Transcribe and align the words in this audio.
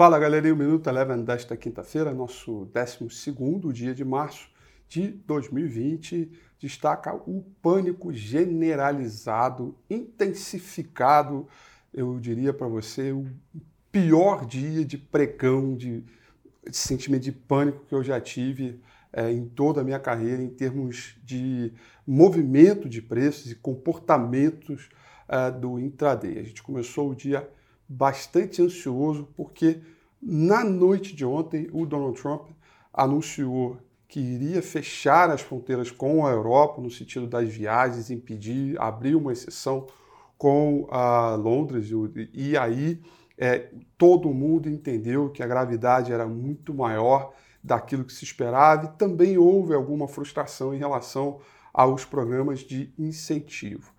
Fala 0.00 0.18
galerinha, 0.18 0.54
o 0.54 0.56
Minuto 0.56 0.88
Eleven 0.88 1.22
desta 1.22 1.54
quinta-feira, 1.58 2.14
nosso 2.14 2.66
12 2.72 3.70
dia 3.70 3.94
de 3.94 4.02
março 4.02 4.48
de 4.88 5.08
2020, 5.08 6.32
destaca 6.58 7.14
o 7.14 7.44
pânico 7.60 8.10
generalizado, 8.10 9.76
intensificado, 9.90 11.46
eu 11.92 12.18
diria 12.18 12.54
para 12.54 12.66
você, 12.66 13.12
o 13.12 13.26
pior 13.92 14.46
dia 14.46 14.86
de 14.86 14.96
pregão, 14.96 15.76
de, 15.76 16.00
de, 16.66 16.74
sentimento 16.74 17.24
de 17.24 17.32
pânico 17.32 17.84
que 17.84 17.94
eu 17.94 18.02
já 18.02 18.18
tive 18.18 18.80
é, 19.12 19.30
em 19.30 19.44
toda 19.44 19.82
a 19.82 19.84
minha 19.84 20.00
carreira, 20.00 20.42
em 20.42 20.48
termos 20.48 21.14
de 21.22 21.74
movimento 22.06 22.88
de 22.88 23.02
preços 23.02 23.52
e 23.52 23.54
comportamentos 23.54 24.88
é, 25.28 25.50
do 25.50 25.78
intraday. 25.78 26.38
A 26.38 26.42
gente 26.42 26.62
começou 26.62 27.10
o 27.10 27.14
dia 27.14 27.46
bastante 27.92 28.62
ansioso, 28.62 29.28
porque 29.36 29.80
na 30.22 30.62
noite 30.62 31.12
de 31.12 31.24
ontem 31.24 31.68
o 31.72 31.84
Donald 31.84 32.20
Trump 32.20 32.50
anunciou 32.92 33.78
que 34.06 34.20
iria 34.20 34.62
fechar 34.62 35.28
as 35.28 35.40
fronteiras 35.40 35.90
com 35.90 36.24
a 36.24 36.30
Europa, 36.30 36.80
no 36.80 36.88
sentido 36.88 37.26
das 37.26 37.48
viagens, 37.48 38.08
impedir, 38.08 38.80
abrir 38.80 39.16
uma 39.16 39.32
exceção 39.32 39.88
com 40.38 40.86
a 40.88 41.34
Londres, 41.34 41.90
e 42.32 42.56
aí 42.56 43.00
é, 43.36 43.70
todo 43.98 44.32
mundo 44.32 44.68
entendeu 44.68 45.28
que 45.28 45.42
a 45.42 45.46
gravidade 45.46 46.12
era 46.12 46.26
muito 46.26 46.72
maior 46.72 47.32
daquilo 47.62 48.04
que 48.04 48.12
se 48.12 48.24
esperava, 48.24 48.84
e 48.86 48.98
também 48.98 49.36
houve 49.36 49.74
alguma 49.74 50.06
frustração 50.06 50.72
em 50.72 50.78
relação 50.78 51.40
aos 51.74 52.04
programas 52.04 52.60
de 52.60 52.92
incentivo. 52.96 53.92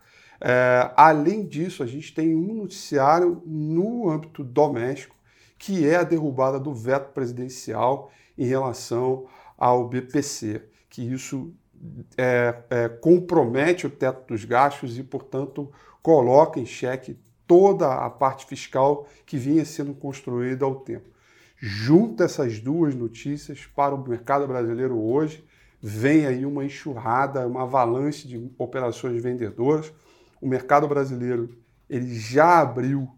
É, 0.44 0.91
além 0.95 1.45
disso, 1.45 1.84
a 1.84 1.86
gente 1.86 2.13
tem 2.16 2.36
um 2.36 2.55
noticiário 2.55 3.44
no 3.45 4.09
âmbito 4.09 4.44
doméstico, 4.44 5.16
que 5.58 5.88
é 5.88 5.98
a 5.98 6.04
derrubada 6.04 6.59
do 6.59 6.73
veto 6.73 7.13
presidencial 7.13 8.12
em 8.36 8.46
relação 8.46 9.27
ao 9.55 9.88
BPC, 9.88 10.63
que 10.90 11.04
isso 11.04 11.54
é, 12.18 12.55
é, 12.71 12.90
compromete 12.90 13.85
o 13.85 13.90
teto 13.90 14.27
dos 14.27 14.43
gastos 14.43 14.98
e, 14.98 15.04
portanto, 15.04 15.71
coloca 16.02 16.60
em 16.60 16.65
xeque 16.65 17.20
toda 17.46 17.93
a 17.93 18.10
parte 18.10 18.48
fiscal 18.48 19.08
que 19.26 19.37
vinha 19.37 19.63
sendo 19.63 19.93
construída 19.93 20.65
ao 20.65 20.76
tempo. 20.76 21.10
Junta 21.55 22.24
essas 22.24 22.60
duas 22.60 22.96
notícias 22.96 23.68
para 23.76 23.93
o 23.93 24.08
mercado 24.08 24.48
brasileiro 24.48 24.99
hoje, 24.99 25.46
vem 25.80 26.26
aí 26.26 26.43
uma 26.43 26.65
enxurrada, 26.65 27.46
uma 27.46 27.62
avalanche 27.63 28.27
de 28.27 28.52
operações 28.58 29.21
vendedoras 29.21 29.93
o 30.41 30.47
mercado 30.47 30.87
brasileiro 30.87 31.49
ele 31.89 32.17
já 32.17 32.59
abriu 32.59 33.09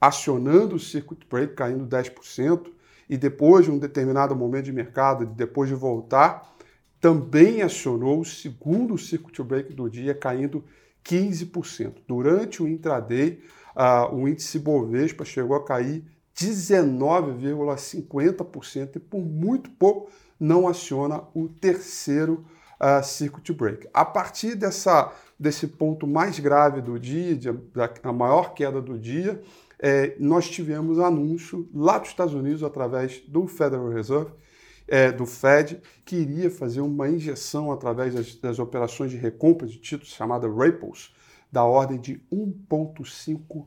acionando 0.00 0.76
o 0.76 0.80
circuit 0.80 1.26
break, 1.30 1.54
caindo 1.54 1.86
10%, 1.86 2.66
e 3.08 3.16
depois 3.16 3.66
de 3.66 3.70
um 3.70 3.78
determinado 3.78 4.34
momento 4.34 4.64
de 4.64 4.72
mercado, 4.72 5.24
depois 5.24 5.68
de 5.68 5.76
voltar, 5.76 6.52
também 7.00 7.62
acionou 7.62 8.18
o 8.20 8.24
segundo 8.24 8.98
circuit 8.98 9.40
break 9.42 9.72
do 9.74 9.88
dia, 9.88 10.12
caindo 10.14 10.64
15%. 11.04 11.98
Durante 12.08 12.60
o 12.62 12.68
intraday, 12.68 13.40
uh, 13.76 14.12
o 14.14 14.28
índice 14.28 14.58
Bovespa 14.58 15.24
chegou 15.24 15.56
a 15.56 15.64
cair 15.64 16.04
19,50% 16.34 18.96
e 18.96 18.98
por 18.98 19.20
muito 19.20 19.70
pouco 19.70 20.10
não 20.40 20.66
aciona 20.66 21.22
o 21.34 21.48
terceiro 21.48 22.44
uh, 22.82 23.02
circuit 23.04 23.52
break. 23.52 23.88
A 23.94 24.04
partir 24.04 24.54
dessa 24.54 25.12
desse 25.42 25.66
ponto 25.66 26.06
mais 26.06 26.38
grave 26.38 26.80
do 26.80 26.98
dia, 26.98 27.34
de, 27.34 27.50
da, 27.52 27.92
a 28.04 28.12
maior 28.12 28.54
queda 28.54 28.80
do 28.80 28.96
dia, 28.96 29.42
é, 29.78 30.14
nós 30.20 30.48
tivemos 30.48 31.00
anúncio 31.00 31.68
lá 31.74 31.98
dos 31.98 32.10
Estados 32.10 32.32
Unidos, 32.32 32.62
através 32.62 33.18
do 33.26 33.48
Federal 33.48 33.88
Reserve, 33.88 34.30
é, 34.86 35.10
do 35.10 35.26
Fed, 35.26 35.80
que 36.04 36.14
iria 36.14 36.48
fazer 36.48 36.80
uma 36.80 37.08
injeção 37.08 37.72
através 37.72 38.14
das, 38.14 38.36
das 38.36 38.58
operações 38.60 39.10
de 39.10 39.16
recompra 39.16 39.66
de 39.66 39.78
títulos, 39.78 40.14
chamada 40.14 40.48
Repos, 40.48 41.12
da 41.50 41.64
ordem 41.64 42.00
de 42.00 42.22
1,5 42.32 43.66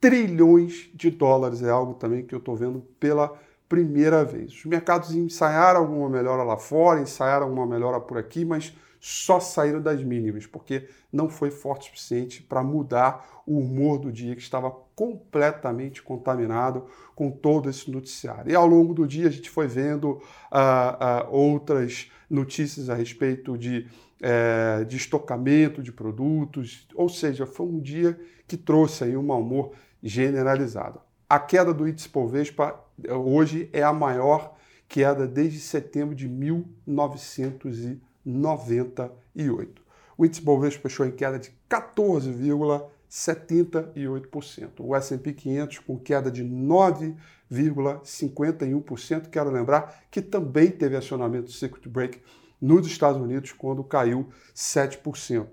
trilhões 0.00 0.90
de 0.92 1.10
dólares. 1.10 1.62
É 1.62 1.70
algo 1.70 1.94
também 1.94 2.26
que 2.26 2.34
eu 2.34 2.40
estou 2.40 2.56
vendo 2.56 2.80
pela 2.98 3.32
primeira 3.68 4.24
vez. 4.24 4.52
Os 4.52 4.64
mercados 4.64 5.14
ensaiaram 5.14 5.80
alguma 5.80 6.08
melhora 6.08 6.42
lá 6.42 6.56
fora, 6.56 7.00
ensaiaram 7.00 7.46
alguma 7.46 7.66
melhora 7.66 8.00
por 8.00 8.18
aqui, 8.18 8.44
mas 8.44 8.72
só 9.00 9.38
saíram 9.38 9.80
das 9.80 10.02
mínimas, 10.02 10.46
porque 10.46 10.88
não 11.12 11.28
foi 11.28 11.50
forte 11.50 11.82
o 11.82 11.84
suficiente 11.94 12.42
para 12.42 12.62
mudar 12.62 13.42
o 13.46 13.58
humor 13.58 13.98
do 13.98 14.10
dia 14.10 14.34
que 14.34 14.42
estava 14.42 14.70
completamente 14.96 16.02
contaminado 16.02 16.86
com 17.14 17.30
todo 17.30 17.70
esse 17.70 17.90
noticiário. 17.90 18.50
E 18.50 18.54
ao 18.54 18.66
longo 18.66 18.94
do 18.94 19.06
dia 19.06 19.28
a 19.28 19.30
gente 19.30 19.48
foi 19.48 19.68
vendo 19.68 20.12
uh, 20.12 20.18
uh, 20.18 21.30
outras 21.30 22.10
notícias 22.28 22.90
a 22.90 22.94
respeito 22.94 23.56
de, 23.56 23.86
uh, 24.20 24.84
de 24.84 24.96
estocamento 24.96 25.82
de 25.82 25.92
produtos, 25.92 26.88
ou 26.94 27.08
seja, 27.08 27.46
foi 27.46 27.66
um 27.66 27.78
dia 27.78 28.18
que 28.48 28.56
trouxe 28.56 29.04
aí 29.04 29.16
um 29.16 29.22
mau 29.22 29.40
humor 29.40 29.72
generalizado. 30.02 31.00
A 31.28 31.38
queda 31.38 31.72
do 31.72 31.88
índice 31.88 32.08
Povespa 32.08 32.85
hoje 33.08 33.70
é 33.72 33.82
a 33.82 33.92
maior 33.92 34.56
queda 34.88 35.26
desde 35.26 35.60
setembro 35.60 36.14
de 36.14 36.28
1900 36.28 37.98
98. 38.26 39.82
O 40.18 40.26
índice 40.26 40.42
Bovespa 40.42 40.82
fechou 40.82 41.06
em 41.06 41.12
queda 41.12 41.38
de 41.38 41.52
14,78%. 41.70 44.70
O 44.80 44.96
S&P 44.96 45.32
500 45.32 45.78
com 45.78 45.96
queda 45.96 46.28
de 46.30 46.44
9,51%. 46.44 49.30
Quero 49.30 49.50
lembrar 49.50 50.04
que 50.10 50.20
também 50.20 50.70
teve 50.70 50.96
acionamento 50.96 51.50
circuit 51.52 51.88
break 51.88 52.20
nos 52.60 52.86
Estados 52.86 53.18
Unidos 53.20 53.52
quando 53.52 53.82
caiu 53.84 54.28
7%. 54.54 55.46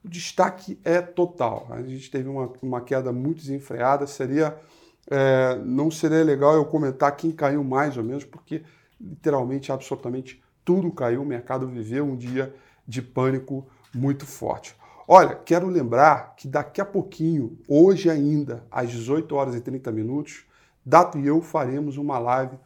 O 0.04 0.08
destaque 0.08 0.78
é 0.84 1.02
total. 1.02 1.66
A 1.70 1.82
gente 1.82 2.08
teve 2.08 2.28
uma, 2.28 2.52
uma 2.62 2.80
queda 2.80 3.10
muito 3.10 3.38
desenfreada. 3.38 4.06
Seria, 4.06 4.56
é, 5.10 5.58
não 5.64 5.90
seria 5.90 6.22
legal 6.22 6.54
eu 6.54 6.64
comentar 6.64 7.16
quem 7.16 7.32
caiu 7.32 7.64
mais 7.64 7.96
ou 7.96 8.04
menos, 8.04 8.22
porque 8.22 8.62
literalmente, 9.00 9.72
absolutamente 9.72 10.40
tudo 10.68 10.92
caiu, 10.92 11.22
o 11.22 11.24
mercado 11.24 11.66
viveu 11.66 12.04
um 12.04 12.14
dia 12.14 12.54
de 12.86 13.00
pânico 13.00 13.66
muito 13.94 14.26
forte. 14.26 14.76
Olha, 15.08 15.34
quero 15.34 15.66
lembrar 15.66 16.34
que 16.36 16.46
daqui 16.46 16.78
a 16.78 16.84
pouquinho, 16.84 17.58
hoje 17.66 18.10
ainda, 18.10 18.66
às 18.70 18.90
18 18.90 19.34
horas 19.34 19.54
e 19.54 19.62
30 19.62 19.90
minutos, 19.90 20.44
Dato 20.84 21.18
e 21.18 21.26
eu 21.26 21.40
faremos 21.40 21.96
uma 21.96 22.18
live 22.18 22.58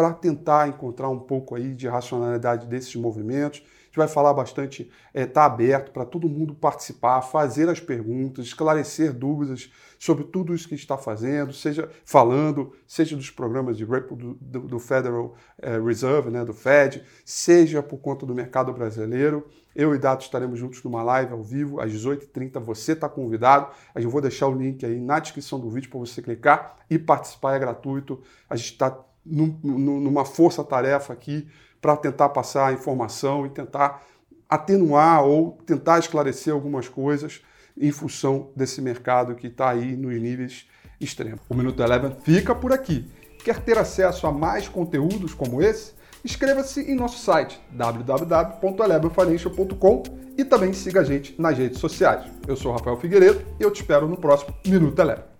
para 0.00 0.14
tentar 0.14 0.66
encontrar 0.66 1.10
um 1.10 1.18
pouco 1.18 1.54
aí 1.54 1.74
de 1.74 1.86
racionalidade 1.86 2.66
desses 2.66 2.96
movimentos, 2.96 3.62
gente 3.90 3.98
vai 3.98 4.06
falar 4.06 4.32
bastante, 4.32 4.82
está 4.82 5.20
é, 5.20 5.26
tá 5.26 5.44
aberto 5.44 5.90
para 5.90 6.04
todo 6.04 6.28
mundo 6.28 6.54
participar, 6.54 7.20
fazer 7.22 7.68
as 7.68 7.80
perguntas, 7.80 8.46
esclarecer 8.46 9.12
dúvidas 9.12 9.70
sobre 9.98 10.24
tudo 10.24 10.54
isso 10.54 10.68
que 10.68 10.76
está 10.76 10.96
fazendo, 10.96 11.52
seja 11.52 11.90
falando, 12.04 12.72
seja 12.86 13.16
dos 13.16 13.30
programas 13.30 13.76
de 13.76 13.84
do, 13.84 14.34
do, 14.40 14.60
do 14.60 14.78
Federal 14.78 15.34
é, 15.60 15.78
Reserve, 15.80 16.30
né, 16.30 16.44
do 16.44 16.54
Fed, 16.54 17.04
seja 17.24 17.82
por 17.82 17.98
conta 17.98 18.24
do 18.24 18.32
mercado 18.34 18.72
brasileiro. 18.72 19.44
Eu 19.74 19.94
e 19.94 19.98
Dato 19.98 20.22
estaremos 20.22 20.58
juntos 20.58 20.82
numa 20.84 21.02
live 21.02 21.32
ao 21.32 21.42
vivo 21.42 21.80
às 21.80 21.92
18h30. 21.92 22.60
Você 22.60 22.92
está 22.92 23.08
convidado. 23.08 23.72
Eu 23.94 24.10
vou 24.10 24.20
deixar 24.20 24.48
o 24.48 24.54
link 24.54 24.84
aí 24.84 24.98
na 24.98 25.20
descrição 25.20 25.60
do 25.60 25.70
vídeo 25.70 25.88
para 25.88 26.00
você 26.00 26.20
clicar 26.20 26.76
e 26.90 26.98
participar. 26.98 27.54
É 27.54 27.58
gratuito. 27.60 28.20
A 28.48 28.56
gente 28.56 28.72
está 28.72 28.90
numa 29.24 30.24
força-tarefa 30.24 31.12
aqui 31.12 31.46
para 31.80 31.96
tentar 31.96 32.28
passar 32.30 32.72
informação 32.72 33.46
e 33.46 33.50
tentar 33.50 34.02
atenuar 34.48 35.24
ou 35.24 35.58
tentar 35.64 35.98
esclarecer 35.98 36.52
algumas 36.52 36.88
coisas 36.88 37.40
em 37.78 37.92
função 37.92 38.50
desse 38.54 38.82
mercado 38.82 39.34
que 39.34 39.46
está 39.46 39.70
aí 39.70 39.96
nos 39.96 40.20
níveis 40.20 40.66
extremos. 41.00 41.40
O 41.48 41.54
Minuto 41.54 41.82
Eleven 41.82 42.14
fica 42.22 42.54
por 42.54 42.72
aqui. 42.72 43.10
Quer 43.44 43.60
ter 43.60 43.78
acesso 43.78 44.26
a 44.26 44.32
mais 44.32 44.68
conteúdos 44.68 45.32
como 45.32 45.62
esse? 45.62 45.92
Inscreva-se 46.22 46.82
em 46.82 46.94
nosso 46.94 47.24
site 47.24 47.58
www.elevenfinancial.com 47.70 50.02
e 50.36 50.44
também 50.44 50.74
siga 50.74 51.00
a 51.00 51.04
gente 51.04 51.34
nas 51.40 51.56
redes 51.56 51.78
sociais. 51.78 52.30
Eu 52.46 52.56
sou 52.56 52.72
Rafael 52.72 52.98
Figueiredo 52.98 53.40
e 53.58 53.62
eu 53.62 53.70
te 53.70 53.80
espero 53.80 54.06
no 54.06 54.18
próximo 54.18 54.54
Minuto 54.66 55.00
Eleven. 55.00 55.39